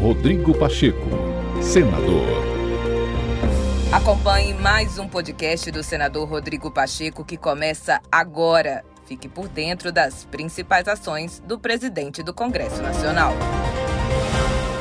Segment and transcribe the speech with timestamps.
[0.00, 1.08] Rodrigo Pacheco,
[1.60, 2.24] senador.
[3.90, 8.84] Acompanhe mais um podcast do senador Rodrigo Pacheco que começa agora.
[9.06, 13.32] Fique por dentro das principais ações do presidente do Congresso Nacional.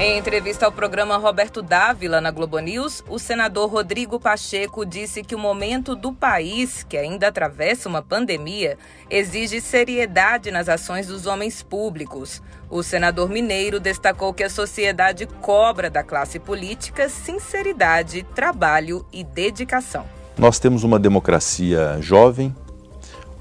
[0.00, 5.34] Em entrevista ao programa Roberto Dávila na Globo News, o senador Rodrigo Pacheco disse que
[5.34, 8.78] o momento do país, que ainda atravessa uma pandemia,
[9.10, 12.40] exige seriedade nas ações dos homens públicos.
[12.70, 20.06] O senador mineiro destacou que a sociedade cobra da classe política sinceridade, trabalho e dedicação.
[20.38, 22.54] Nós temos uma democracia jovem,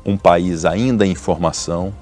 [0.04, 1.94] um país ainda em formação,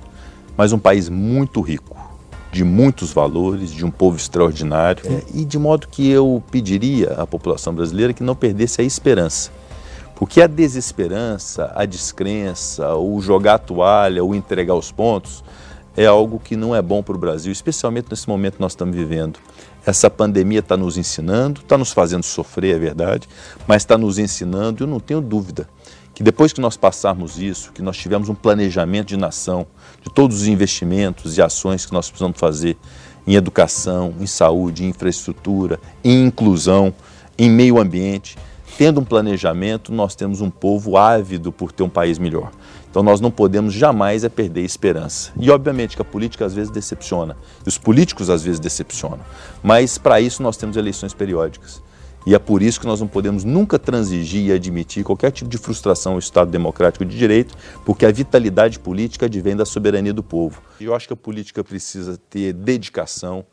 [0.56, 2.15] mas um país muito rico
[2.56, 7.28] de muitos valores, de um povo extraordinário, é, e de modo que eu pediria à
[7.28, 9.52] população brasileira que não perdesse a esperança.
[10.16, 15.44] Porque a desesperança, a descrença, o jogar a toalha, o entregar os pontos,
[15.98, 18.96] é algo que não é bom para o Brasil, especialmente nesse momento que nós estamos
[18.96, 19.38] vivendo.
[19.86, 23.28] Essa pandemia está nos ensinando, está nos fazendo sofrer, é verdade,
[23.68, 25.68] mas está nos ensinando, eu não tenho dúvida,
[26.16, 29.68] que depois que nós passarmos isso, que nós tivermos um planejamento de nação,
[30.02, 32.78] de todos os investimentos e ações que nós precisamos fazer
[33.28, 36.94] em educação, em saúde, em infraestrutura, em inclusão,
[37.38, 38.38] em meio ambiente,
[38.78, 42.50] tendo um planejamento, nós temos um povo ávido por ter um país melhor.
[42.90, 45.34] Então nós não podemos jamais é perder esperança.
[45.38, 47.36] E obviamente que a política às vezes decepciona,
[47.66, 49.20] e os políticos às vezes decepcionam,
[49.62, 51.84] mas para isso nós temos eleições periódicas.
[52.26, 55.60] E é por isso que nós não podemos nunca transigir e admitir qualquer tipo de
[55.60, 60.62] frustração ao Estado democrático de direito, porque a vitalidade política advém da soberania do povo.
[60.80, 63.46] E eu acho que a política precisa ter dedicação,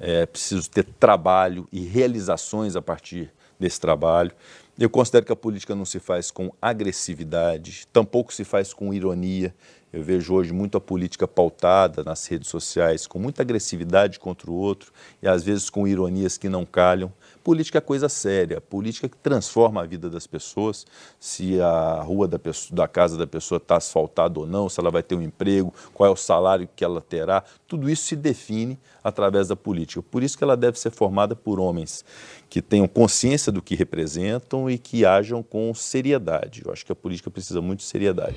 [0.00, 4.32] é, precisa ter trabalho e realizações a partir desse trabalho.
[4.78, 9.54] Eu considero que a política não se faz com agressividade, tampouco se faz com ironia.
[9.92, 14.54] Eu vejo hoje muito a política pautada nas redes sociais, com muita agressividade contra o
[14.54, 14.92] outro
[15.22, 17.12] e às vezes com ironias que não calham.
[17.42, 20.84] Política é coisa séria, política que transforma a vida das pessoas,
[21.20, 24.90] se a rua da, pessoa, da casa da pessoa está asfaltada ou não, se ela
[24.90, 28.78] vai ter um emprego, qual é o salário que ela terá, tudo isso se define
[29.02, 30.02] através da política.
[30.02, 32.04] Por isso que ela deve ser formada por homens
[32.50, 36.62] que tenham consciência do que representam e que ajam com seriedade.
[36.64, 38.36] Eu acho que a política precisa muito de seriedade.